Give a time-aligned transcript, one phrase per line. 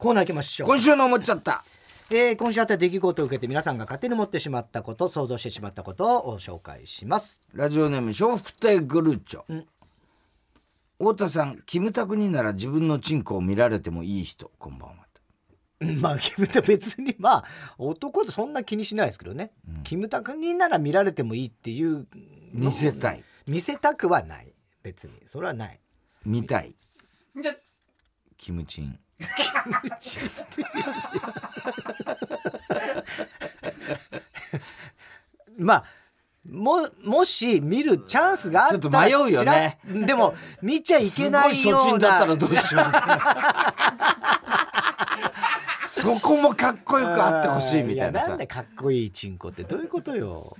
[0.00, 0.68] コーナー行きましょう。
[0.68, 1.62] 今週の思っちゃった。
[2.10, 7.42] えー今週あった出来事を受けて皆さんが勝手に持ってしまったこと想像してしまったことを紹介します。
[7.52, 9.66] ラジオネーム笑福亭グルーチョ、ん。
[10.98, 14.50] 太田さんキムタクになら自分のチンコを見られてもいい人。
[14.58, 14.96] こんばんは。
[16.00, 17.44] まあキムタク別にまあ
[17.76, 19.52] 男とそんな気にしないですけどね、
[19.84, 22.06] キムタクになら見られてもいいっていう
[22.52, 23.22] 見せたい。
[23.46, 24.54] 見せたくはない。
[24.82, 25.12] 別に。
[25.26, 25.78] それはない。
[26.24, 26.74] 見たい。
[28.38, 28.98] キムチン
[35.58, 35.84] まあ
[36.48, 39.78] ももし見るチャンスがあったら迷うよね。
[39.84, 41.90] でも見ちゃいけないすごいような。
[41.90, 42.84] そっちだったらどうしよう
[45.88, 50.56] そこもかっこよくあってほしいみたいななんでかっこいいチンコってどういうことよ。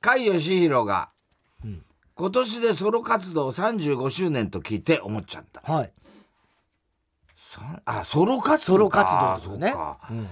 [0.00, 1.08] 甲斐義弘が
[1.64, 1.82] ん。
[2.14, 5.60] 今年でソロ活動35周年と聞いて思っちゃった。
[5.70, 5.86] はい。
[5.86, 5.92] さ
[7.84, 9.72] あソロ活ソロ活動ですよね。
[9.72, 10.28] そうん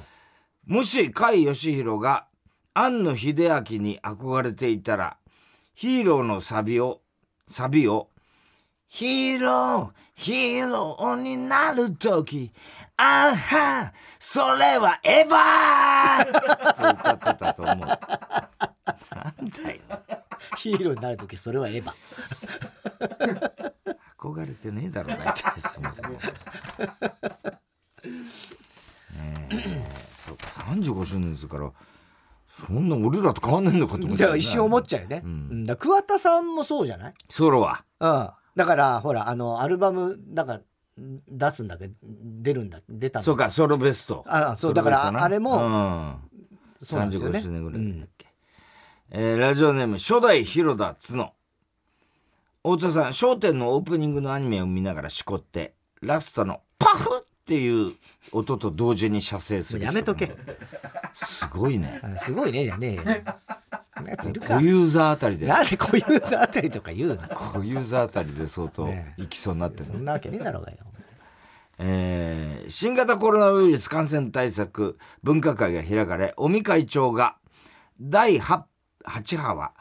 [0.67, 2.27] もし甲斐義弘が
[2.73, 5.19] 庵野秀明に憧れていたら
[5.75, 7.03] ヒーローのサビを
[7.49, 8.09] サビを
[8.89, 12.51] ヒーローヒーローになる時
[12.97, 16.95] あーはそれはエヴァー!
[16.95, 17.77] って歌ってたと思う。
[17.85, 19.81] なんだよ。
[20.57, 23.54] ヒーローになる時それはエヴァ
[24.33, 26.11] 憧れてねえだろ大体 すいません。
[26.11, 26.19] ね
[29.51, 29.85] え。
[30.19, 30.47] そうか。
[30.47, 31.71] 35周年ですから
[32.47, 35.31] そんな俺らと変わんないのかと思ってだから一瞬思っちゃうよね、うん。
[35.31, 35.65] うん。
[35.67, 37.15] だ桑田さんもそうじゃない？
[37.29, 37.85] ソロは。
[38.01, 38.31] うん。
[38.57, 40.61] だからほらあのアルバムなんか
[40.97, 44.25] 出すんだけど出るんだ出たんだそうかソロベスト。
[44.27, 46.17] あそうだからあれもうん、
[46.83, 47.39] そうなんですよね。
[47.41, 48.29] 35周年ぐらいだっけ、
[49.11, 51.33] えーラジオネーム初代広田角
[52.67, 57.93] 太田さん『笑点』のオープニングのアニメを見ながらしこってラストの「パフ!」っていう
[58.33, 60.35] 音と同時に射精する人やめとけ。
[61.13, 62.01] すごいね。
[62.03, 63.03] あすごいねじゃねえよ。
[64.41, 65.47] 小ユーザーあたりで。
[65.47, 67.19] なんでこういうザあたりとか言うの？
[67.35, 70.79] 小ユーザーあたりで相当ねいきそうになってる、そんなわけねえだろうがよ。
[71.77, 77.37] えー新型コロナウイルス感染対策分科会が開かれ尾身会長が
[78.01, 78.63] 第 8,
[79.07, 79.75] 8波は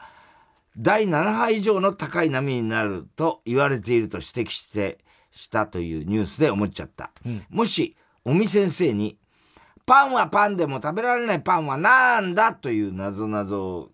[0.76, 4.98] 第7波以上の高い波になると言われていると指摘して
[5.30, 7.10] したというニュースで思っちゃった、
[7.48, 9.18] もし尾身先生に
[9.86, 13.90] 「パンはパンでも食べられないパンはなんだ?」という謎々を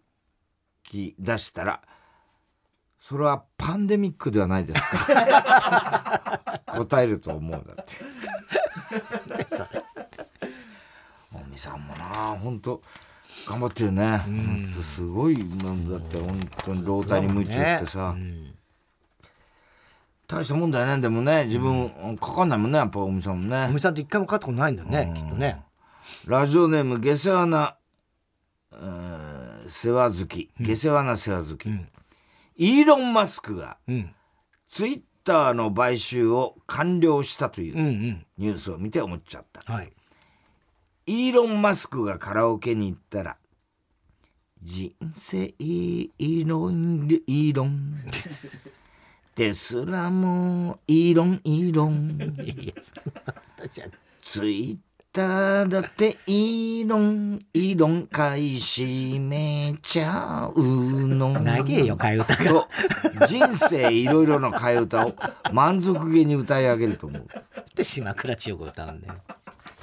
[0.84, 1.80] 聞き出したら
[3.00, 6.60] それはパンデミックではないですか？
[6.76, 9.48] 答えると思うだって。
[9.48, 9.82] それ。
[11.32, 12.04] おみさんもな
[12.40, 12.82] 本当
[13.46, 14.18] 頑張ってるね。
[14.18, 16.86] ほんとすごいなんだって本当に。
[16.86, 18.54] 老体に夢中ってさ、うん
[20.26, 21.02] 大したもんだよね。
[21.02, 23.66] でもね自分、かかんないもんねやっぱおみさんもね。
[23.68, 25.60] おみさんって一回も買ったことないんだよねきっとね。
[26.26, 27.76] ラジオネーム下世話な、
[28.72, 30.50] えー世話好き。
[30.60, 31.88] 下世話な世話好き、ん。
[32.56, 34.14] イーロン・マスクがうん。
[34.68, 37.76] ツイッターの買収を完了したという
[38.38, 39.92] ニュースを見て思っちゃった、はい
[41.10, 43.36] イーロン・マスクがカラオケに行ったら
[44.62, 47.96] 「人生イーロンイーロン」
[49.34, 52.32] ですらもイーロンイーロン
[54.22, 54.78] ツイッ
[55.12, 65.14] ターだってイーロンイーロン買い占めちゃうの長えよ替え歌人生いろいろの替え歌を
[65.52, 67.26] 満足げに歌い上げると思う。
[67.74, 69.14] で島倉千代子が歌うんだよ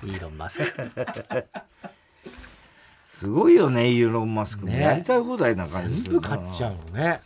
[0.04, 0.90] イーロン・マスク
[3.06, 4.82] すごいよねイーロン・マスクもね。
[4.82, 7.22] やりたい放題な感じ全部買っちゃうのね。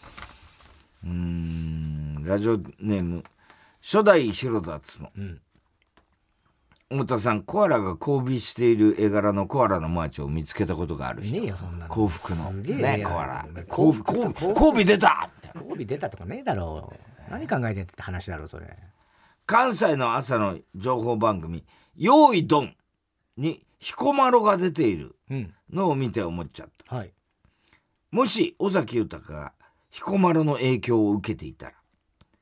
[1.03, 3.23] うーんラジオネーム
[3.81, 5.41] 初代広田つの、ん。
[6.89, 11.39] 太田さんコアラが交尾している絵柄のコアラのマーチを見つけたことがある人。
[11.39, 11.93] ねえよそんなの。
[11.93, 12.51] 幸福の。
[12.51, 13.45] ねコアラ。
[13.67, 15.29] 幸交尾交尾交尾出た。
[15.56, 16.94] 交尾出たとかねえだろ
[17.29, 17.31] う。
[17.31, 18.77] 何考えてんって話だろうそれ。
[19.45, 21.65] 関西の朝の情報番組
[21.95, 22.75] 「用意ドン」
[23.38, 25.53] に彦摩呂が出ているうん。
[25.71, 26.95] のを見て思っちゃった。
[26.95, 27.13] はい。
[28.11, 29.53] もし尾崎豊が
[29.89, 31.73] 彦摩呂の影響を受けていたら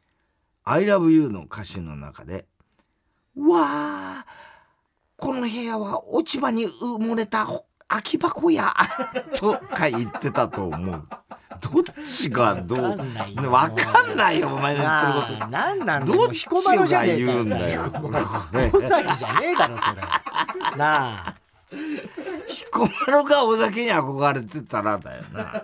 [0.66, 2.48] 「I love you」の歌詞の中で
[3.38, 4.26] 「うわあ
[5.16, 7.48] この部屋は落ち葉に埋もれた
[7.88, 8.74] 空き箱や」
[9.38, 11.08] とか言ってたと思う。
[11.62, 17.84] どっちがどうわかんないよお前の言ってることなあ何なんだどっちが言うんだよ。
[18.74, 20.02] 尾崎じゃねえだろそれ
[20.78, 21.36] なあ
[22.48, 25.64] 彦摩呂が尾崎に憧れてたらだよな。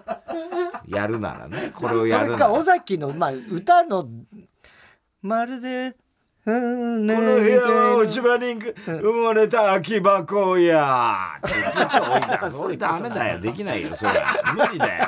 [0.87, 2.37] やるならね、これをやるなら。
[2.37, 4.07] それか尾崎の、まあ、歌の
[5.23, 5.95] 「まるで
[6.45, 7.01] この
[7.37, 14.11] 部屋は落ち葉に埋もれた空き箱やってずっと置いたそれダメだよできないよそれ
[14.53, 15.07] 無理だよ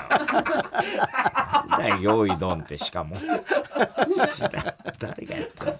[1.78, 3.16] だよ用意ドンってしかも
[4.98, 5.80] 誰がやったの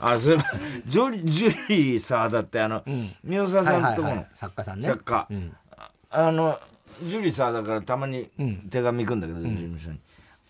[0.00, 0.38] あそれ
[0.86, 2.84] ジョリジュリーさだってあの、
[3.24, 5.26] 宮沢さんとこの作家さんね作家、
[6.10, 6.60] あの
[7.02, 8.28] ジュリーさだからたまに
[8.70, 9.98] 手紙くんだけど、事務所に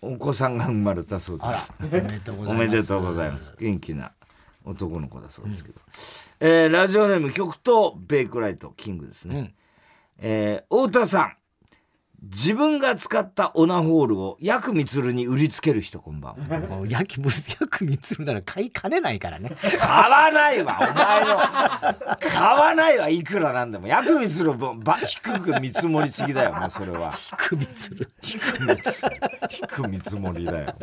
[0.01, 1.73] お子さんが生まれたそうです。
[1.81, 3.53] おめでとうございます。
[3.59, 4.11] 元気な
[4.65, 5.79] 男の子だそうですけど、
[6.39, 9.53] えーラジオネーム極東ベイクライトキングですね、
[10.17, 11.33] えー太田さん
[12.21, 16.59] 自分が使ったオナホールをヤクミツルに売りつける人こんばんは。
[16.59, 19.55] も う焼きぶす 焼くみつるなら買いかねないからね。
[19.79, 21.37] 買わないわお前の。
[22.29, 23.87] 買わないわいくらなんでも。
[23.87, 27.13] ヤクミツルをば低く見積もりすぎだよお前それは。
[27.37, 29.07] くみつる低く見積
[29.49, 30.75] 低く見積もりだよ。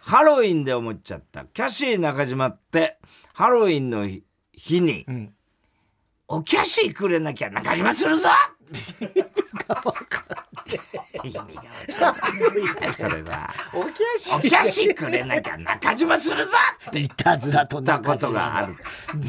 [0.00, 1.44] ハロウィンで思っちゃった。
[1.44, 2.98] キャシー中島って
[3.32, 5.32] ハロウィンの日日に、ん。
[6.26, 8.28] おキャシーくれなきゃ中島するぞ
[11.24, 16.50] 意味がわかんないそれはおキャシおキャシーくれなきゃ中島するぞ
[16.88, 18.72] っていたずらとったことがある。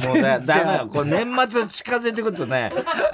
[0.08, 0.86] もうだ、だめだ。
[0.86, 2.72] こう年末近づいてくるとね、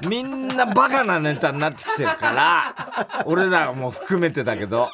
[0.07, 4.89] みんなバカなネタになってきてるから、俺らも含めてだけど、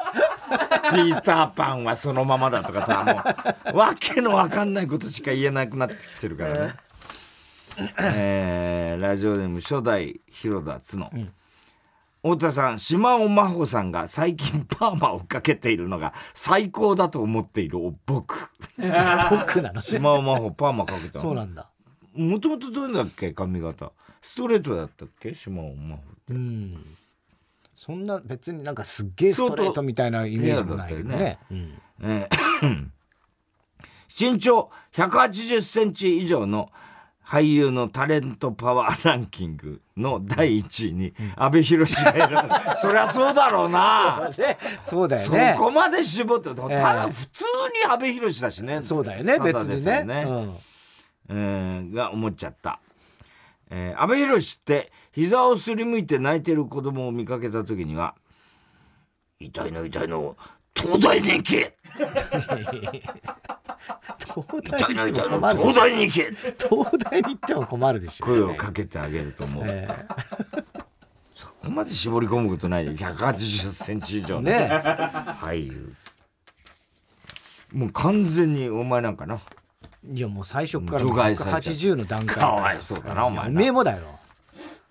[0.91, 3.03] ピーターパンはそのままだとかさ、
[3.65, 6.73] もう、わけのわかんないことしか言えなくなってきてるからね。
[7.99, 11.11] えーラジオネーム初代広田つの。
[12.23, 18.51] 太田さん島尾真帆さんが最近パーマをかけているのが最高だと思っている僕。
[18.77, 19.81] 僕なの？
[19.81, 21.21] 島尾真帆パーマかけたの？
[21.21, 21.69] そうなんだ。
[22.13, 23.33] もともとどうだっけ？
[23.33, 23.91] 髪型。
[24.21, 25.33] ストレートだったっけ？
[25.33, 26.85] 島尾真帆うん。
[27.75, 31.39] そんな別になんかすっげえストレートみたいなイメージもないけどね。
[31.49, 31.81] うん。
[32.01, 32.85] えー
[34.13, 36.69] 身長180センチ以上の
[37.31, 44.29] 俳優のタレントパワーランキングの第1位に阿部寛が選ばれ そりゃそうだろうな。
[44.81, 47.45] そうだよそねこまで絞ってたえだ普通
[47.85, 48.81] に阿部寛だしね。
[48.81, 49.37] そうだよね。
[49.37, 50.21] ただです別にね。
[50.23, 50.59] よ
[51.29, 51.33] え。
[51.33, 52.81] ーが思っちゃった。
[53.69, 58.15] えー、安倍博って膝をすりむいて泣いてる子供を見かけた時には
[59.39, 60.35] 「痛いの痛いの
[60.75, 61.77] 東大に行け
[64.33, 66.31] 東大に行っても困る東大に行け!」
[66.69, 69.87] 東大に行っても困るでしょ声をかけてあげると思う、え
[71.33, 74.69] そこまで絞り込むことないよ1 8 0ンチ以上ね
[75.41, 75.93] 俳優
[77.71, 79.39] もう完全にお前なんかな。
[80.03, 84.01] いやもう最初から除外されちゃう180の段階かわいそうだなお前おなめえもだよ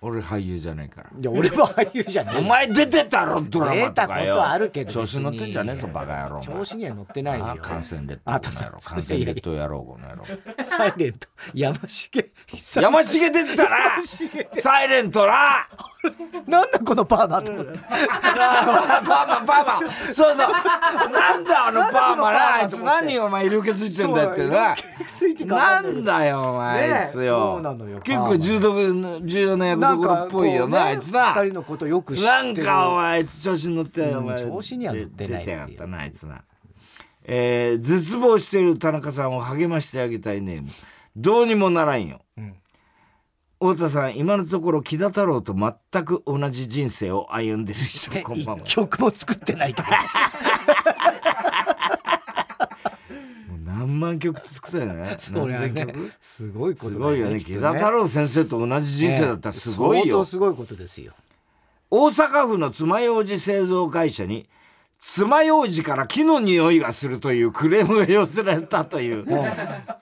[0.02, 1.11] 俺俳優じゃないから。
[1.19, 6.41] いや俺も俳優じゃねえお前出てたろドラマ出たことあるけど調子乗ってんじゃねえぞバカ野郎。
[6.41, 7.58] 調子には乗ってないよ。
[7.61, 8.50] 感染列島あと
[8.82, 10.25] 感染列島野郎この野郎。
[10.64, 11.29] サイレント。
[11.52, 12.31] 山重。
[12.47, 13.79] 久 山重出てたな！
[14.62, 15.67] サイレントな！
[16.46, 19.70] なんだこのパーマと思ってパーマパーマ。
[20.11, 21.12] そうそう。
[21.12, 22.82] なんだあのパーマなあいつ。
[22.82, 24.75] 何お前色気ついてんだよってな
[25.44, 27.61] なんだよお前あいつよ。
[28.03, 35.44] 結構重要重要な役どころっぽいよなあいつな二人のことよく知ってなんるかお前あいつ調子に乗ってお前うん調子には乗ってないですよ。
[35.44, 36.43] 出てやがったなあいつな。
[37.24, 40.69] えー絶望している田中さんを励ましてあげたいネーム。
[41.17, 42.20] どうにもならんよ、
[43.60, 48.62] 太田さん今のところ木田太郎と全く同じ人生を歩んでる人こんばんは。
[48.65, 49.98] 一曲も作ってないから
[53.91, 55.17] 何万曲作った よね。
[55.19, 55.55] そり
[56.20, 57.41] すごいことだすごいよね。
[57.41, 61.13] 木田太郎先生と同じ人生だったらすごい相よ当すごいことですよ。
[61.91, 64.49] 大阪府の爪楊枝製造会社に
[65.01, 69.27] 爪楊枝から木の匂いがするというクレームが寄せられたという。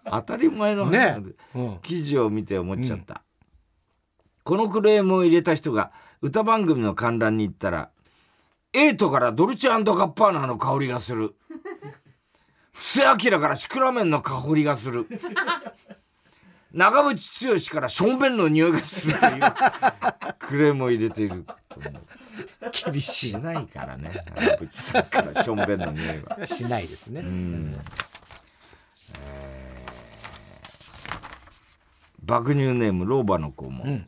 [0.04, 1.78] 当たり前の話なんでねうん。
[1.82, 3.22] 記事を見て思っちゃった、
[4.44, 7.90] このクレームを入れた人が歌番組の観覧に行ったら
[8.72, 11.34] エイトからドルチェガッパーナの香りがする
[12.78, 15.06] 布施明からシクラメンの香りがする。
[16.72, 19.42] 長渕剛からションベンの匂いがするという。
[20.38, 21.92] クレームを入れていると思う。
[22.92, 24.24] 厳ししないからね。
[24.36, 26.38] 長渕さんからションベンの匂いは。
[26.42, 27.20] いしないですね。
[27.20, 27.74] うん。
[29.14, 29.68] えー
[32.28, 34.06] 爆乳ネーム老婆の子も、ん。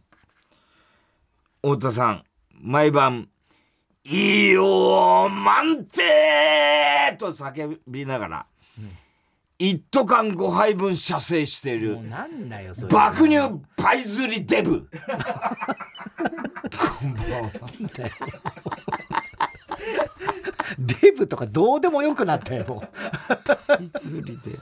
[1.62, 3.30] 太田さん毎晩
[4.04, 8.46] 「いいよ満点!」と叫びながら、
[9.62, 11.96] 一斗缶5杯分射精している。
[11.96, 12.88] もうなんだよそれ。
[12.88, 14.88] 爆乳パイ釣りデブ。
[20.78, 22.82] デブとかどうでもよくなったよも
[23.80, 24.58] いつりで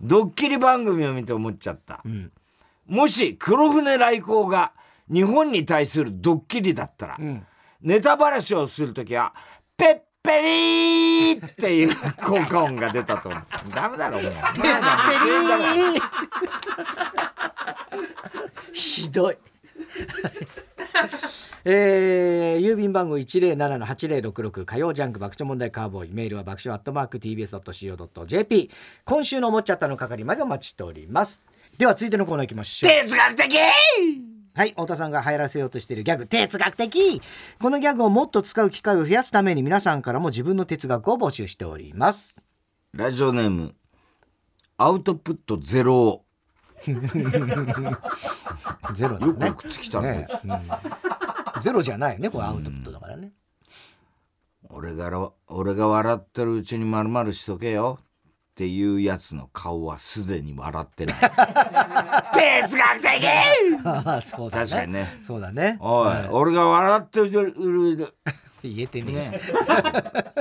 [0.00, 2.32] ドッキリ番組を見て思っちゃった、う、うん
[2.86, 4.72] もし黒船来航が
[5.12, 7.46] 日本に対するドッキリだったら、うん、
[7.82, 9.34] ネタばらしをするときは
[9.76, 11.94] 「ペッペリー!」っていう
[12.24, 13.42] 効果音が出たと思う。
[13.74, 14.32] ダメだろお前。
[14.32, 16.02] ペリー。
[18.72, 19.36] ひどい。
[21.64, 28.70] えー、郵便番号107-8066火曜ジャンク爆笑問題カーボーイメールは爆笑アットマーク TBS.CO.JP
[29.04, 31.40] 今週の思っちゃったの係までお待ちしております。
[31.76, 32.90] では続いてのコーナー行きましょう。
[32.90, 33.54] 哲学的
[34.58, 37.22] はい太田さんが流行らせようとしているギャグ哲学的。
[37.60, 42.36] このギャグをもっと使う機会を増やすために皆さんからも自分の哲学を募集しております。
[42.92, 43.76] ラジオネーム
[44.76, 46.24] アウトプットゼロ。
[48.94, 49.46] ゼロだね。
[49.46, 50.26] よく送ってきたね。
[50.26, 50.26] ね
[51.54, 51.60] うん。
[51.62, 53.30] ゼロじゃないよねこれアウトプットだからね。
[54.70, 58.00] 俺が俺が笑ってるうちにまるまるしとけよ
[58.58, 61.14] っていうやつの顔はすでに笑ってない。
[61.22, 64.26] 哲学的！
[64.26, 64.66] そうだね。
[64.66, 65.18] 確かにね。
[65.22, 65.78] そうだね。
[65.80, 67.30] おい、はい俺が笑ってる
[68.64, 69.30] 言えてねえし、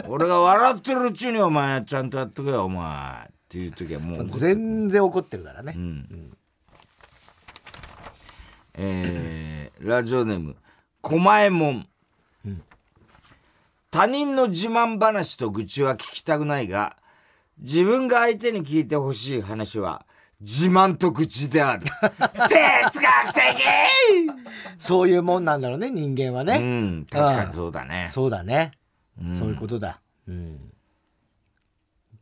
[0.08, 3.20] 俺が笑ってるう ちにお前ちゃんとやっとけよお前。
[3.20, 6.38] っていう時はもう全然怒ってるからね、うん。
[8.74, 10.56] えーラジオネーム
[11.04, 11.88] 狛江もん、
[13.92, 16.98] 他人の自慢話と愚痴は聞きたくないが
[17.60, 20.06] 自分が相手に聞いてほしい話は
[20.40, 21.86] 自慢と愚痴である。
[22.12, 23.44] 哲学的！
[24.78, 28.08] そういうもんなんだろうね人間はうね、ん確かにそうだね。
[28.12, 28.72] そうだね、
[29.24, 29.38] ん。
[29.38, 30.72] そういうことだ、うん、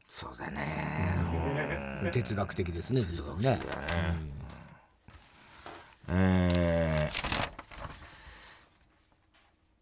[0.08, 2.10] そうだね。
[2.14, 3.60] 哲学的ですね哲学ね。
[6.10, 7.46] えー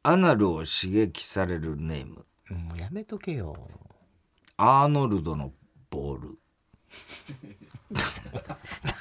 [0.05, 2.25] アナルを刺激されるネーム。
[2.51, 3.55] うんもうやめとけよ
[4.57, 5.51] アーノルドの
[5.89, 6.39] ボール。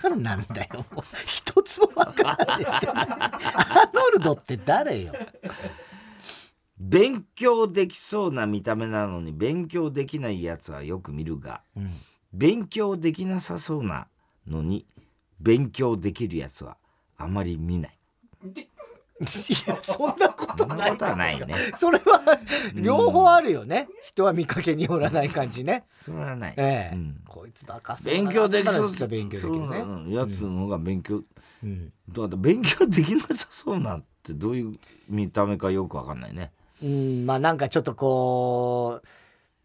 [0.02, 1.04] 何なんだよもう。
[1.26, 2.88] 一つも分かんないって。
[2.88, 5.12] アーノルドって誰よ。
[6.78, 12.00] 勉強できそうな見た目なのに勉強できないやつはよく見るが、ん。
[12.32, 14.08] 勉強できなさそうな
[14.46, 14.86] のに
[15.38, 16.76] 勉強できるやつは
[17.16, 17.98] あまり見ない
[19.22, 21.54] いやそんなことなそんないことはないね。
[21.76, 22.20] それは
[22.74, 25.84] 両方あるよね、人は見かけによらない感じね。
[25.90, 27.20] それはない、ええ、うん。
[27.26, 29.08] こいつバカ勉強できそう。
[29.08, 31.22] 勉強できるそうなねのやつの方が勉強、
[31.62, 34.74] うん、だって勉強できなさそうなってどういう
[35.08, 36.50] 見た目かよくわかんないね。
[36.82, 39.00] うん、まあなんかちょっとこ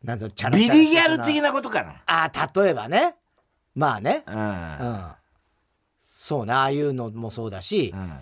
[0.03, 2.01] うなんぞチャラビチャラリギャル的ななことかな。
[2.05, 3.15] あ例えばね。
[3.75, 4.23] まあね。
[4.27, 5.11] ううんん。
[6.01, 6.53] そうね。
[6.53, 8.13] ああいうのもそうだし、うん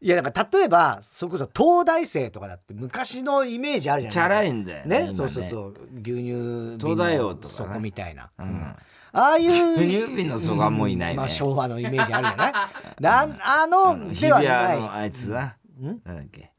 [0.00, 5.06] いやだから例えばそれこそ東大生とかだって昔のイメージあるじゃないチャラいんだよね今ね。
[5.08, 5.74] ねそうそうそう。
[5.94, 7.68] 牛乳東大王とかね。
[7.70, 8.46] 底みたいな、うん。
[8.46, 8.62] うん。
[8.64, 8.76] あ
[9.12, 9.50] あいう
[9.80, 11.16] 牛乳瓶の底はもういないね。
[11.16, 12.52] まあ昭和のイメージあるじゃない？
[13.00, 14.46] なんあの日ではない。
[14.46, 16.00] 比谷のあいつな、うん？
[16.04, 16.52] なんだっけ？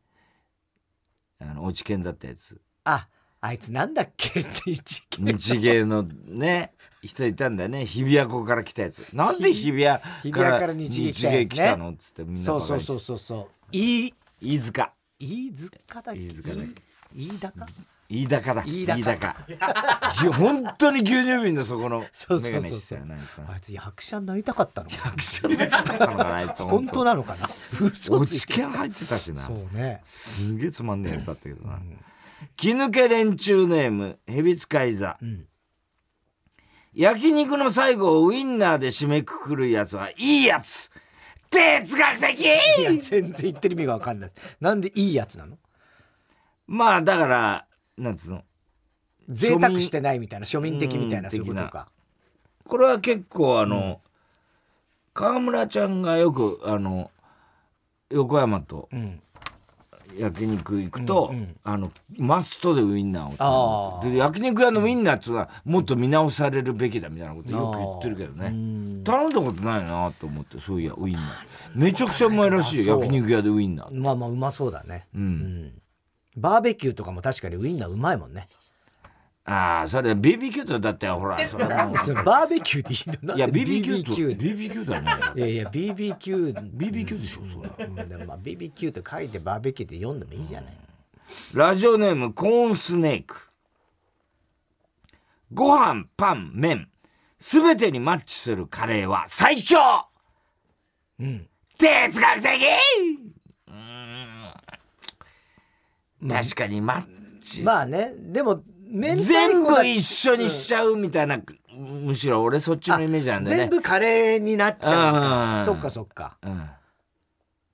[1.39, 2.59] あの落ち研だったやつ。
[2.85, 3.07] あ
[3.39, 4.41] あいつなんだっけ？
[4.41, 7.85] って一見日芸のね人いたんだよね。
[7.85, 9.03] 日比谷湖から来たやつ。
[9.13, 11.91] なんで日比谷から日芸来たの？
[11.91, 12.99] っつってみんなそうそうそう。
[12.99, 14.93] そうそう飯飯塚。
[15.19, 16.21] 飯塚だっけ？
[16.21, 16.55] 飯塚だ。
[16.55, 16.65] っ
[17.13, 17.65] 飯高
[18.09, 18.63] 飯高だ。
[18.63, 22.05] 飯高いや本当に牛乳瓶の底のメ
[22.51, 27.03] ガネしてたよなあいつなあいつ役者になりたかったの役者になりたかったのかなあいつ本当。
[27.03, 27.47] なのかな？
[27.81, 28.53] 嘘落ちついて。
[28.53, 29.41] 研入ってたしな。
[29.41, 30.01] そうね。
[30.03, 31.79] すげえつまんねえやつだったけどな
[32.55, 35.17] 気抜け連中ネームヘビ使い座。
[35.23, 35.45] ん。
[36.93, 40.89] 焼肉の最後をウインナーで締めくくるやつはいいやつ。
[41.49, 42.39] 哲学的！
[42.39, 44.31] いや全然言ってる意味が分かんない。
[44.59, 45.57] なんでいいやつなの？
[46.67, 47.65] まあだから
[47.97, 48.43] なんつうの？
[49.29, 51.89] 贅沢してないみたいな庶民的みたいなうんそういうことか。
[52.65, 54.01] これは結構あの、
[55.13, 57.11] 川村ちゃんがよくあの
[58.09, 59.21] 横山とうん
[60.17, 61.55] 焼肉行くと、うんうん。
[61.63, 68.47] あのマストでウインナーをで焼肉屋のウインナーっつうのはもっと見直されるべきだみたいなことよく言ってるけどね。
[68.47, 71.23] うん頼んだことないなと思ってそういやウインナー。
[71.75, 75.07] めちゃくちゃうまいらしい焼肉屋でウインナーまあまあうまそうだね。
[75.15, 75.81] うん、うん。
[76.35, 78.47] バーベキューとかも確かにウインナーうまいもんね
[79.49, 83.37] ああそれ BBQ とだってほらそれバーベキューでいいの？
[83.37, 85.01] いや BBQ と BBQ BBQ だよ。
[85.01, 87.85] ねいやいや BBQ BBQ でしょそれ。
[87.85, 90.77] うんでもまあ BBQ と書いてバーベキューって読んでもいいじゃない。
[91.53, 93.49] ラジオネームコーンスネーク。
[95.53, 96.89] ご飯パン麺
[97.39, 99.77] すべてにマッチするカレーは最強。
[101.21, 101.47] うん。
[101.77, 102.51] 哲学的。
[103.69, 103.73] うー
[106.25, 107.05] ん確かにマッ
[107.39, 111.39] ちまあねでも全だ部一緒にしちゃうみたいな、
[111.73, 113.61] むしろ俺そっちのイメージなんだよね。
[113.63, 116.37] 全部カレーになっちゃうそっかそっか。
[116.41, 116.69] うん。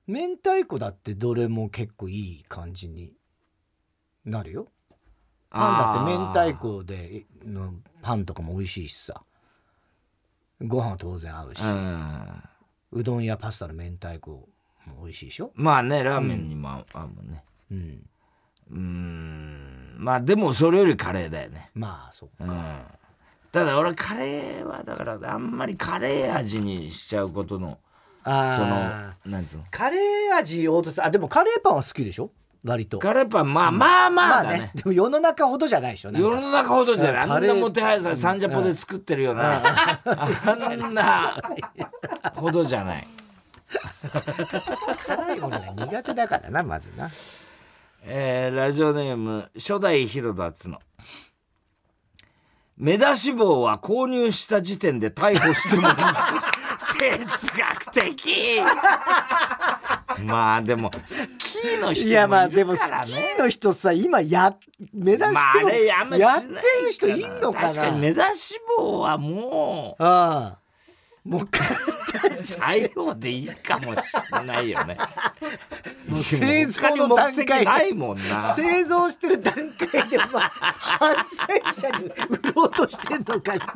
[0.05, 3.13] 明太子だってどれも結構いい感じに
[4.25, 4.67] なるよ。
[5.49, 9.23] パンだって明太子でのパンとかも美味しいしさ。
[10.61, 12.43] ご飯は当然合うし、うん。
[12.91, 14.31] うどんやパスタの明太子
[14.85, 15.51] も美味しいでしょ。
[15.55, 17.43] まあねラーメンにも合う合うもんね。
[17.71, 18.09] うん
[18.73, 19.95] うーん。
[19.97, 21.69] まあでもそれよりカレーだよね。
[21.73, 22.81] まあそっか、うん。
[23.51, 27.77] ただ俺カレーはだからあんまりカレー味にしちゃうことの
[28.25, 29.63] そああのなんつうの？
[29.69, 32.31] カレー味を落とすあでもカレーパンは好きでしょ？
[32.65, 32.97] 割と。
[32.99, 37.29] カレーパンまあまあまあだね,、でも世の中ほどじゃないでしょ世の中ほどじゃない。
[37.29, 39.61] あんなもてはやされサンジャポで作ってるような
[40.05, 41.37] あんな
[42.35, 43.07] ほどじゃない。
[45.05, 47.09] 辛いものが苦手だからなまずな
[48.05, 50.79] えーラジオネーム初代広田つの。
[52.77, 58.59] 目出し帽は購入した時点で逮捕してもいい哲学的。
[60.25, 64.53] まあでもスキーの人いやまあでもスキーの人さ今や
[64.93, 66.47] 目出しまああれやって
[66.85, 67.67] る人いんのかな？
[67.69, 70.62] 確かに目出し帽はもうああ
[71.25, 71.49] もう
[72.41, 73.97] 最後でいいかもし
[74.39, 74.97] れないよね。
[76.07, 78.41] もう製造の段階ないもんな。
[78.41, 81.15] 製造してる段階で、まあ、犯
[81.47, 83.67] 罪者に売ろうとしてんのかみたいな。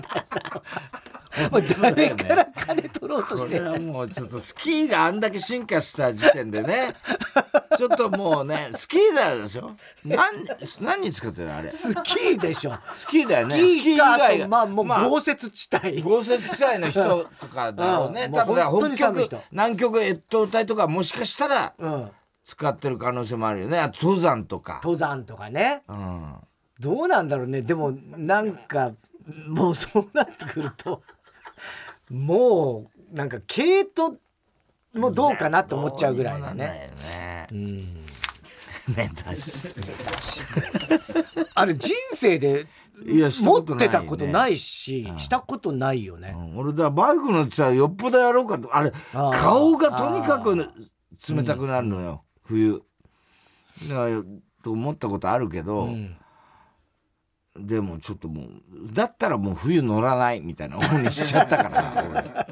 [1.52, 3.60] もう誰から金取ろうとこして。
[3.60, 6.96] んのれはもうちょっとスキーがあんだけ進化した時点でね。
[7.78, 9.72] ちょっともうねスキーだよでしょ？
[10.04, 10.44] 何
[10.82, 11.70] 何に使ってるのあれ？
[11.70, 12.78] ススキーでしょ。
[13.10, 13.56] キーだよね。
[13.58, 16.02] スキーかあとがまあもうまあ豪雪地帯。
[16.02, 18.26] 豪雪地帯の人とかだろうね。
[18.26, 22.12] うん多分北極南極越冬隊とかもしかしたらうん。
[22.46, 23.92] 使ってる可能性もあるよね。
[24.02, 25.84] 登山とか、登山とかね。
[25.90, 26.36] うん、
[26.80, 27.62] どうなんだろうね。
[27.62, 28.94] でもなんか
[29.50, 31.02] もうそうなってくると
[32.10, 34.18] もうなんか毛糸
[34.94, 36.92] もどうかなと思っちゃうぐらいだね。
[37.56, 37.84] ん。
[41.54, 42.68] あれ人生で
[43.06, 46.36] いや持ってたことないし、したことないよね。
[46.36, 46.58] うん。
[46.58, 48.76] 俺だバイク乗ってたらよっぽどやろうかと。
[48.76, 52.82] あれ顔がとにかく冷たくなるのよ、冬。
[53.90, 54.24] だから
[54.64, 56.18] と思ったことあるけど、うん
[57.60, 62.48] でもちょっともうだったらもう冬乗らないみたいな方にしちゃったから 俺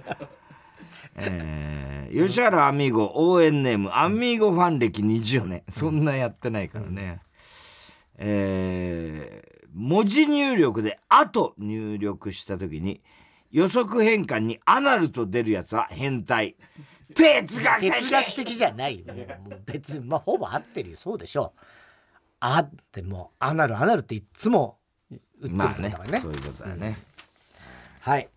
[1.18, 7.22] えー、吉原アミーゴ応援ネームアミーゴファン歴20年そんなやってないからね、
[8.18, 13.02] えー文字入力で「あ」と入力した時に
[13.52, 16.56] 予測変換に「アナル」と出るやつは変態
[17.14, 19.40] 哲学的哲学的じゃないよね。
[19.48, 20.96] もう別に、まあ、ほぼ合ってるよ。
[20.96, 21.60] そうでしょう。
[22.40, 24.80] あってもう、アナル、アナルっていっつも
[25.42, 26.20] 売ってるまあねんだからね。
[26.22, 26.98] そういうことだね、
[28.02, 28.30] はい。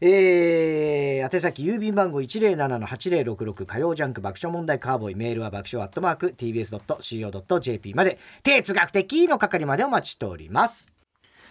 [0.00, 10.92] えー、宛先郵便番号107-8066火曜ジャンク爆笑問題カーボーイメールは爆笑アットマーク tbs.co.jp まで哲学的の係までお待ちしております。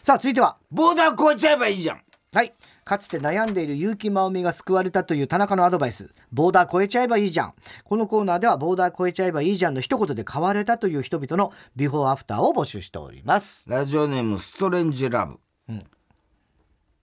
[0.02, 2.02] さあ続いてはボーダー越えちゃえばいいじゃん。
[2.34, 2.54] はい
[2.88, 6.10] かつて悩んでいる結城真央美が救われたという田中のアドバイス。
[6.32, 7.54] ボーダー越えちゃえばいいじゃん。
[7.84, 13.70] このコーナーではボーダー越えちゃえばいいじゃんの一言で変われたという人々のビフォーアフターを募集しております。
[13.70, 15.38] ラジオネームストレンジラブ、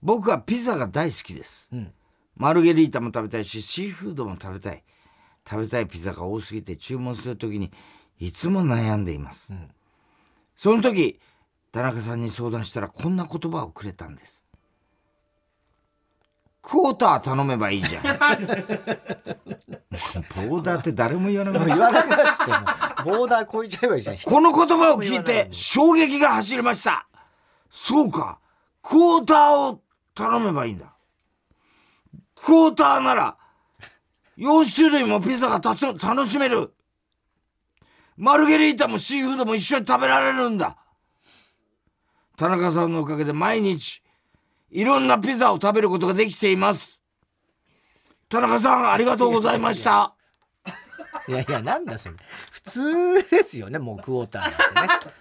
[0.03, 1.70] 僕はピザが大好きです、
[2.37, 4.83] マルゲリータも食べたいしシーフードも食べたい。
[5.49, 7.70] 食べたいピザが多すぎて注文する時に
[8.18, 9.53] いつも悩んでいます、
[10.57, 11.20] その時
[11.73, 14.43] 田中さんに相談したらこんな言葉をくれたんです
[16.66, 18.03] クォーター頼めばいいじゃん
[20.48, 27.07] ボーダーって誰も言わなくなっ言わなくなっちゃってもボーダー越えちゃえばいいじゃんこの言葉を聞いて衝撃が走りました。
[27.68, 28.40] そうか。
[28.83, 29.83] クォーターを
[30.14, 30.94] 頼めばいいんだ。
[32.35, 33.37] クォーターなら
[34.38, 36.72] 4種類もピザが楽しめる。
[38.16, 40.79] マルゲリータもシーフードも一緒に食べられるんだ。
[42.37, 44.03] 田中さんのおかげで毎日
[44.74, 47.00] いろんなピザを食べることができています。
[48.28, 50.14] 田中さんありがとうございました。
[51.28, 52.16] いやいや、なんだそれ。
[52.50, 55.12] 普通ですよね、もうクォーターなんてね。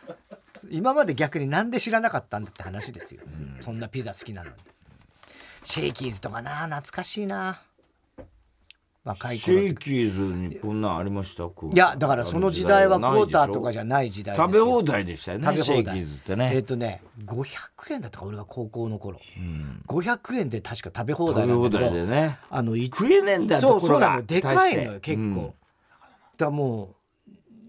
[0.72, 3.22] 今まで逆になんで知らなかったんだって話ですよ。
[3.62, 4.56] そんなピザ好きなのに。
[5.64, 7.62] シェイキーズとかな、懐かしいな。
[9.04, 11.44] 若いシェイキーズにこんなんありました？
[11.44, 19.20] いいや、だからその時代はクォーターとかじゃない時代食べ放題でしたよね食キーズってね、えっ、とね500円だったか俺が高校の頃、
[19.88, 22.40] 500円で確か食べ放題食べ放なんだけど題でね。
[22.50, 24.26] あのい食えねえんだよそうそうなの。
[24.26, 25.54] でかいのよ結構、
[26.38, 26.96] だからもう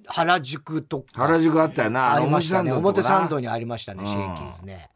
[0.07, 1.07] 原宿とか。
[1.15, 4.91] 原宿あったよなありましたね表表参道にありましたねうんシェイキーズね。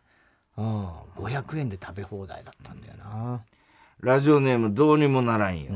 [0.57, 0.87] うん。
[1.16, 3.42] 500円で食べ放題だったんだよな。
[4.01, 5.72] ラジオネームどうにもならんよ、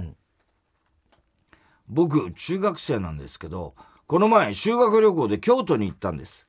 [1.93, 3.75] 僕中学生なんですけど
[4.07, 6.49] この前修学旅行で京都に行ったんです。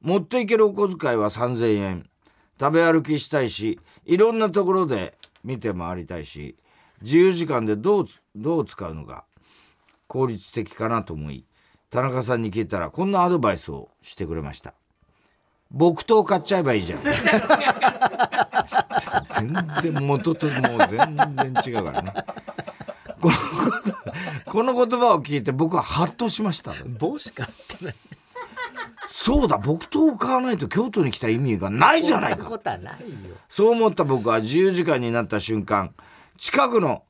[0.00, 2.10] 持っていけるお小遣いは3000円。
[2.60, 6.56] 食べ歩きしたいしいろんなところで見て回りたいし
[7.02, 8.06] 自由時間でどう
[8.36, 9.24] どう使うのが
[10.06, 11.44] 効率的かなと思い
[11.90, 14.74] 田中さんに聞いたらこんなアドバイスをしてくれました。
[15.70, 17.00] 木刀買っちゃえばいいじゃん。
[19.26, 19.54] 全
[19.92, 22.12] 然元ともう全然違うからね。
[23.20, 23.36] この
[23.70, 23.93] こと
[24.46, 27.48] この言葉を聞いて僕はハッとしました帽子買っ
[27.78, 27.94] てない。
[29.08, 32.38] そうだ木刀を買わないと京都に来た意味がないじゃないか。
[32.38, 33.06] そんなことはないよ。
[33.48, 35.94] そう思った僕は自由時間になった瞬間
[36.36, 37.04] 近くの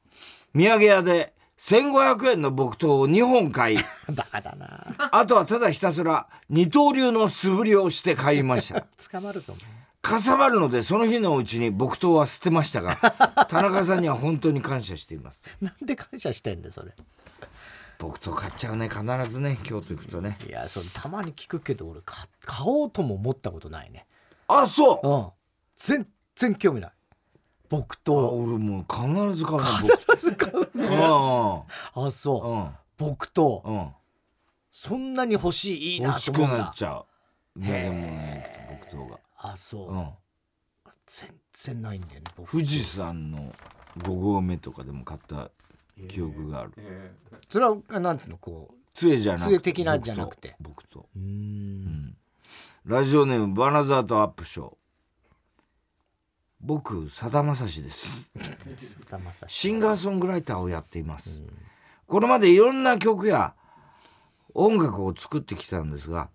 [0.55, 3.79] 土産屋で1500円の木刀を2本買い
[4.13, 5.09] バカだな。
[5.13, 8.85] あとはただひたすら二刀流の素振りをして帰りました。
[9.11, 9.57] 捕まるぞ
[10.05, 12.97] かさばるのでその日のうちに木刀は捨てましたが
[13.49, 15.43] 田中さんには本当に感謝しています。
[15.61, 16.95] なんで感謝してんだよそれ。
[17.99, 20.39] 木刀買っちゃうね必ずね京都行くとね。
[20.47, 24.07] いやそれたまに聞くけど俺か買おうとも思ったことないね。
[24.47, 25.09] あそう。
[25.09, 25.27] うん。
[25.77, 26.93] 全然興味ない。
[27.71, 30.89] 木あ刀俺もう必ず買うな必ず買うね。
[31.95, 33.05] あそう。
[33.05, 33.09] うん。
[33.11, 33.79] 木刀うん。
[33.79, 33.89] うん
[34.77, 36.65] そんなに欲しいいいな欲しくと思うんだ。
[36.65, 37.05] なっちゃ
[37.57, 37.61] う。
[37.61, 38.44] ねでもね
[39.47, 40.09] あそう、うん。
[41.07, 42.51] 全然ないんだよね僕。
[42.51, 43.55] 富士山の
[43.99, 45.51] 5合目とかでも買った
[46.09, 46.73] 記憶がある。
[47.49, 50.57] それはなんていうのこう杖じゃなくて杖的なんじゃなくて。
[50.59, 52.17] 木刀うーん。
[52.87, 54.77] ラジオネームバナザートアップショー。
[56.61, 58.33] 僕さだまさしです。
[59.49, 61.43] シンガーソングライターをやっています、
[62.07, 63.55] これまでいろんな曲や
[64.55, 66.31] 音楽を作ってきたんですが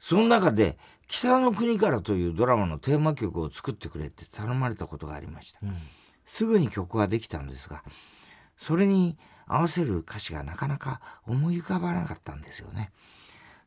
[0.00, 0.78] その中で
[1.12, 5.60] 「北の国から」というドラマのテーマ曲を作ってくれって頼まれたことがありました、
[6.24, 7.84] すぐに曲ができたんですが
[8.56, 12.90] それに合わせる歌詞がなかなか思い浮かばなかったんですよね。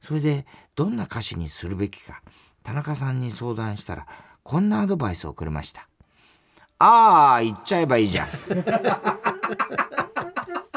[0.01, 2.23] それでどんな歌詞にするべきか
[2.63, 4.08] 田中さんに相談したら
[4.41, 5.88] こんなアドバイスをくれました
[6.79, 8.27] ああ言っちゃえばいいじゃん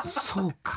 [0.04, 0.72] そうか。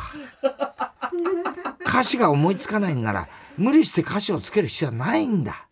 [1.86, 3.28] 歌詞が思いつかないんなら
[3.58, 5.68] 無理して歌詞をつける必要はないんだ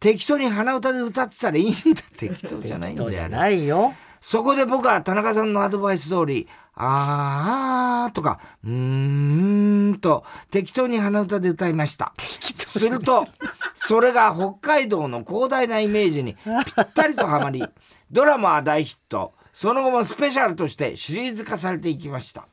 [0.00, 12.12] 適当に鼻歌で歌ってたらいいんだ適当じゃないんだよねないよそこで僕は田中さんのアドバイス通り、あーとか、うーんと適当に鼻歌で歌いました。
[12.18, 13.26] すると、
[13.74, 16.40] それが北海道の広大なイメージにぴ
[16.80, 17.64] ったりとはまり、
[18.10, 19.34] ドラマは大ヒット。
[19.52, 22.46] その後もスペシャルとしてシリーズ化されていきました。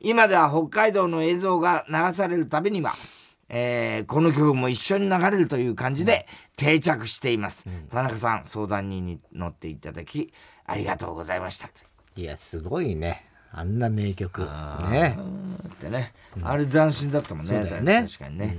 [0.00, 2.94] 今では北海道の映像が流されるたびには、
[3.52, 7.66] えーこの曲も一緒に流れるという感じで定着しています。
[7.90, 10.32] 田中さん、相談に乗っていただき、
[10.64, 11.68] ありがとうございました。
[12.16, 14.42] いやすごいねあんな名曲
[14.90, 15.18] ね
[15.68, 17.64] ってね、あれ斬新だったもんね。
[17.82, 18.56] ね確かにね。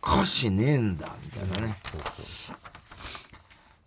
[0.00, 1.78] 歌詞ねえんだ、みたいなね。
[1.90, 2.56] そうそう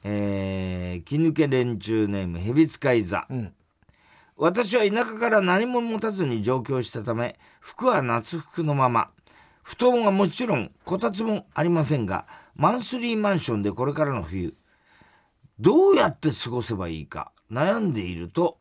[0.03, 3.19] えー、気抜け連中ネーム、蛇使い座。
[3.31, 3.53] ん
[4.35, 9.09] 私は田舎から何も持たずに上京したため、服は夏服のまま。
[9.67, 12.25] 布団はもちろん、こたつもありませんが、
[12.56, 14.56] マンスリーマンションでこれからの冬、
[15.60, 18.60] どうやって過ごせばいいか悩んでいると、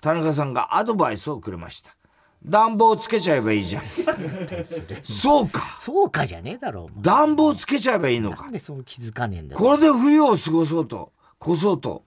[0.00, 1.96] 田中さんがアドバイスをくれました。
[2.44, 3.82] 暖房つけちゃえばいいじゃん。
[5.02, 5.74] そうか。
[5.76, 8.52] そうかじゃねえだろお前暖房つけちゃえばいいのかなん。
[8.52, 11.12] でそう気づかねえんだよこれで冬を過ごそうと
[11.42, 12.04] 越そうと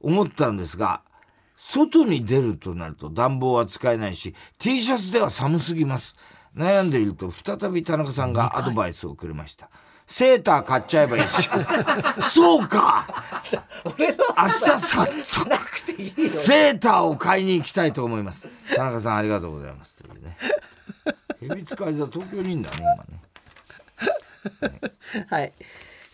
[0.00, 1.02] 思ったんですが
[1.56, 6.16] 外に出るとなると暖房は使えないし T シャツでは寒すぎます
[6.56, 9.70] 悩んでいると再び田中さんがアドバイスをくれました。
[10.06, 11.48] セーター買っちゃえばいいし。
[12.22, 13.24] そうか。
[13.96, 14.06] 明
[14.48, 18.48] 日ささセーターを買いに行きたいと思います。
[18.74, 20.02] 田中さんありがとうございます。
[20.02, 20.36] というね。
[21.40, 23.22] 蛇使い座東京にいんだね今ね。
[25.28, 25.52] はい。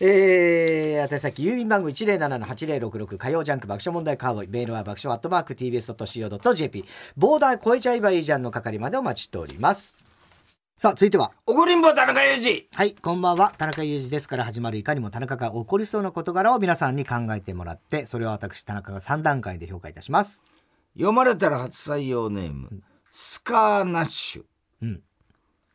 [0.03, 6.85] えー、宛先郵便番号107-8066火曜ジャンク爆笑問題カーボーイメールは爆笑アットマーク TBS.CO.JP
[7.17, 9.95] ボーダー超えちゃえばいいじゃんの係までお待ちしております
[10.81, 11.31] さあ続いては。
[11.45, 12.67] 怒りんぼ田中裕二。
[12.73, 13.53] はいこんばんは。
[13.55, 20.41] 田中裕二ですから始まるいかにも田中が起こりそうな事柄を皆さんに考えてもらってそれを私田中が3段階で評価いたします。
[20.95, 24.43] 読まれたら初採用ネーム、スカーナッシュ、
[24.81, 25.01] うん。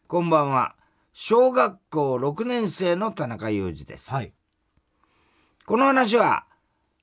[0.09, 0.75] こんばんは。
[1.12, 4.33] 小学校6年生の田中裕二です、はい。
[5.66, 6.47] この話は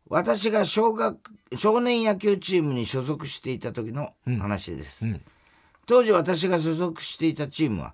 [0.10, 1.18] 私が小学
[1.56, 5.22] 少年野球チームに所属していた時の話です、うん
[5.86, 7.94] 当時私が所属していたチームは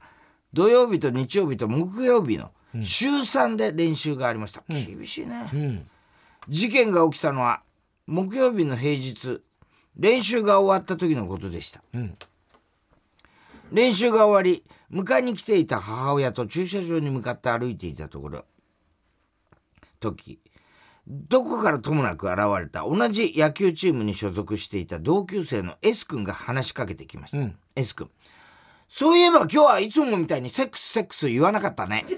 [0.54, 5.88] 土曜日と日曜日と木曜日の週3で練習がありました、厳しいね、うん。
[6.48, 7.62] 事件が起きたのは
[8.06, 9.42] 木曜日の平日
[9.96, 12.16] 練習が終わった時のことでした、ん。
[13.72, 18.46] 練習が終わり迎えに来ていた母親と駐車場に向かって歩いていたところ
[20.00, 20.40] 時
[21.10, 22.84] どこからともなく現れた。
[22.84, 27.58] 同じ野球チームに所属していた同級生の S 君が話しかけてきました、うん。
[27.76, 28.12] S 君。
[28.88, 32.06] そういえば今日はいつもみたいにセックスセックス言わなかったね。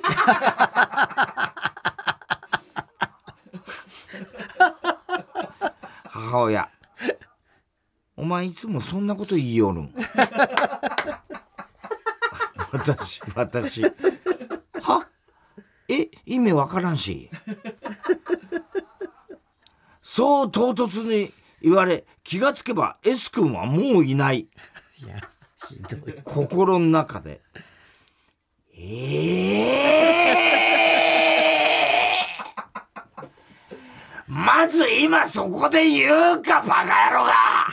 [6.10, 6.69] 母親。
[8.17, 9.95] お前いつもそんなこと言いよるん。
[12.71, 13.84] 私私。
[13.84, 15.08] は？
[15.88, 16.10] え？
[16.25, 17.30] 意味わからんし
[20.13, 24.39] そう唐突に言われ気がつけば S 君はもういない。
[25.02, 25.21] いや
[25.69, 26.21] ひどい。
[26.26, 27.39] 心の中で。
[28.78, 30.02] ええ
[34.28, 37.67] まず今そこで言うかバカ野郎が。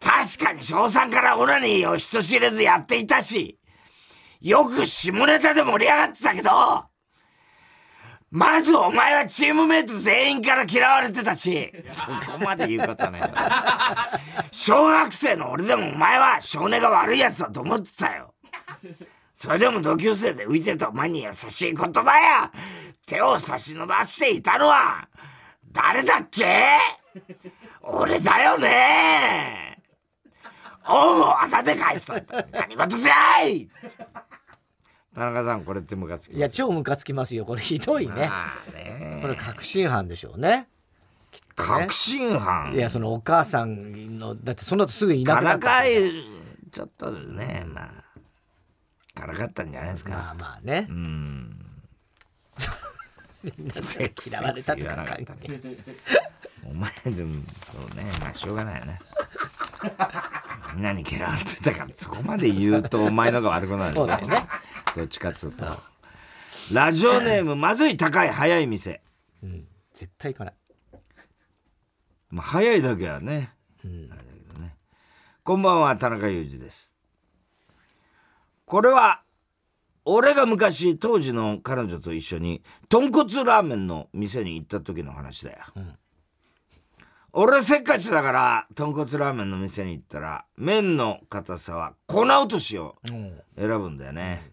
[0.00, 3.60] 確かに小3からオナニーを人知れずやっていたし
[4.40, 6.50] よく下ネタで盛り上がってたけど
[8.34, 11.72] まずお前はチームメイト全員から嫌われてたし。
[11.92, 13.22] そこまで言うことはない
[14.50, 18.34] 小学生の俺でもお前は少年が悪いやつだと思ってたよ。
[19.34, 22.50] それでも同級生で浮いてたお前に優しい言葉や。
[23.06, 25.08] 手を差し伸ばしていたのは。
[25.70, 26.44] 誰だっけ？
[27.82, 29.80] 俺だよね。
[30.88, 33.68] 恩をあだで返すと何事じゃい！
[35.14, 37.44] 田中さんこれってムカつきいや超ムカつきますよ。
[37.44, 38.30] これひどいね。
[39.22, 40.68] これ確信犯でしょうね。
[41.56, 42.74] 確信犯？
[42.74, 45.92] いやそのお母さんのだってその後すぐいなからくなったかい
[46.72, 50.86] ちょっとねまあからかったんじゃないですか、まあまあね。
[50.90, 51.60] うん。
[53.44, 55.60] みんなで嫌われたとか関係
[56.64, 57.34] お前でも
[57.72, 58.10] そうね。
[58.20, 58.98] まあしょうがないよね。
[60.74, 64.38] みんなに嫌われてたからそこまで言うとお前のが悪くなるそうだよね
[64.96, 65.66] どっちかっつうと。
[66.72, 69.02] ラジオネームまずい高い早い店。
[69.42, 69.66] うん。
[69.92, 70.54] 絶対行かない。
[72.30, 73.52] まあ早いだけはね、
[73.84, 74.10] ん。
[74.10, 74.76] あれだけどね。
[75.42, 76.94] こんばんは田中裕二です。
[78.66, 79.20] これは
[80.06, 85.58] 俺が昔当時の彼女と一緒に豚骨ラーメンの店に行った時の話だよ、
[87.32, 93.38] 俺せっかちだから豚骨ラーメンの店に行ったら麺の硬さは粉落としをうん。
[93.58, 94.50] 選ぶんだよね、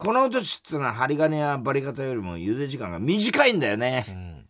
[0.00, 4.46] 粉落としっていうのは針金やバリ方よりも茹で時間が短いんだよね、ん。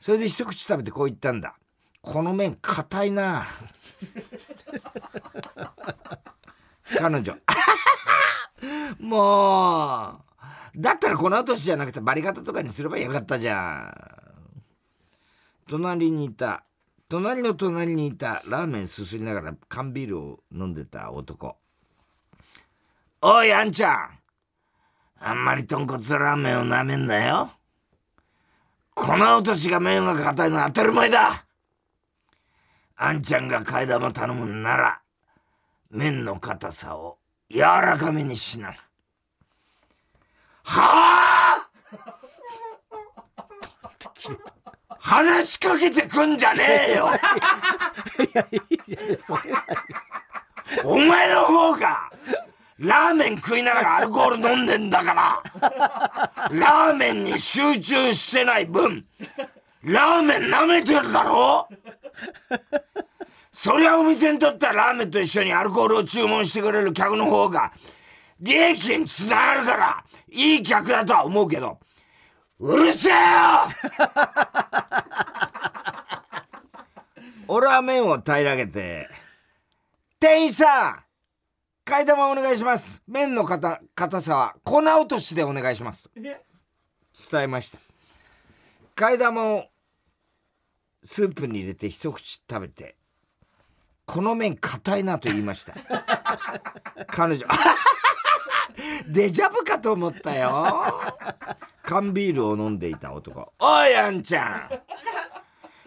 [0.00, 1.54] それで一口食べてこう言ったんだ。
[2.00, 3.46] この麺硬いな。
[6.98, 7.36] 彼女。
[8.98, 10.80] もう。
[10.80, 13.94] だったら粉落としじゃなくてバリ方とかにすればよかったじゃん。
[15.68, 16.64] 隣にいた。
[17.08, 21.56] 隣の隣にいたラーメンすすりながら缶ビールを飲んでた男。
[23.20, 24.21] おいあんちゃん
[25.24, 27.52] あんまり豚骨ラーメンをなめんなよ。
[28.94, 31.46] 粉落としが麺が硬いのは当たり前だ。
[32.96, 35.00] あんちゃんが替え玉頼むんなら
[35.90, 38.74] 麺の硬さを柔らかめにしな。
[40.64, 41.68] はあ！
[44.98, 47.10] 話しかけてくんじゃねえよ。
[48.18, 49.64] いやいいじゃんそれは。
[50.84, 52.10] お前の方が
[52.82, 55.40] ラーメン食いながらアルコール飲んでんだから。
[56.50, 59.06] ラーメンに集中してない分
[59.84, 61.68] ラーメン舐めてるだろ。
[63.52, 67.72] そりゃお店にとってはラーメンと一緒にアルコールを注文してくれる客の方が
[68.40, 71.78] 利益につながるからいい客だとは思うけど。
[72.58, 73.18] うるせえよ！
[77.46, 79.08] 俺は麺を平らげて
[80.18, 81.01] 店員さん
[81.84, 83.02] 替え玉お願いします。
[83.06, 86.10] 麺の硬硬さは粉落としでお願いしますと。
[86.14, 86.34] 伝
[87.42, 87.78] えました。
[88.94, 89.64] 替え玉を
[91.02, 92.96] スープに入れて一口食べて
[94.06, 95.74] この麺硬いなと言いました。
[97.10, 97.46] 彼女。
[99.08, 100.80] デジャブかと思ったよ。
[101.82, 103.52] 缶ビールを飲んでいた男。
[103.58, 104.70] おいあんちゃん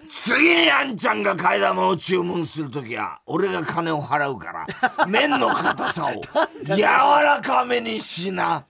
[0.09, 4.65] 次にあんちゃんが替え玉を注文するときは俺が金を払うから
[5.07, 6.21] 麺の硬さを
[6.75, 8.43] 柔らかめにしな。
[8.43, 8.65] は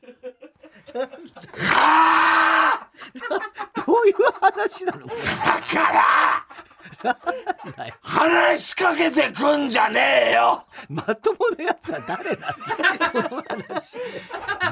[1.73, 2.87] あ
[3.85, 5.07] どういう話なの？
[5.07, 5.91] だか
[7.03, 7.17] ら
[8.01, 10.65] 話しかけてくんじゃねえよ。
[10.89, 13.97] まともなやつは誰なんだこの話。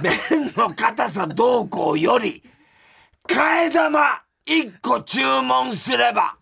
[0.01, 2.41] 麺の硬さどうこうより
[3.27, 6.37] 替え玉1個注文すれば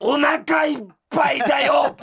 [0.00, 1.96] お腹いっぱいだよ。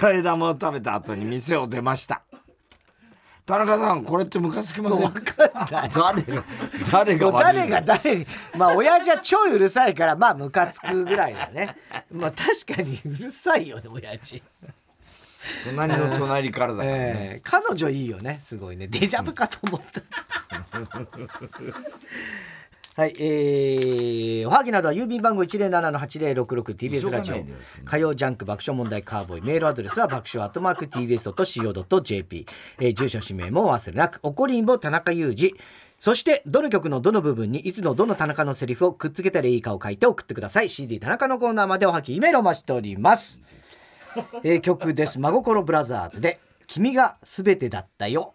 [0.00, 2.22] 替え玉を食べた後に店を出ました。
[3.46, 5.00] 田中さんこれってムカつきません？
[5.10, 5.90] 分かんない。
[6.90, 11.76] 誰が誰が誰が誰にまあ親父は超うるさいからまあムカつくぐらいだね。
[12.10, 14.42] まあ確かにうるさいよね親父。
[15.66, 16.98] 隣の隣からだからね、
[17.34, 18.86] えー彼女いいよねすごいね。
[18.88, 20.00] デジャブかと思った
[22.96, 27.44] はいえー、おはぎなどは郵便番号 107-8066TBS ラジオ。
[27.84, 32.46] 火曜ジャンク爆笑問題カーボーイメールアドレスは爆笑アットマーク TBS.CO.JP、
[32.78, 35.54] えー住所氏名もお忘れなくおこりんぼ田中裕二。
[35.98, 40.68] そしてどの曲のどの部分にいつのどの田中のセリフをくっつけたらいいかを書いて送ってください。
[40.68, 43.40] CD 田中のコーナーまでおはぎメールをお待ちしております。
[44.44, 45.18] えー曲です。
[45.18, 48.34] 真心ブラザーズで君がすべてだったよ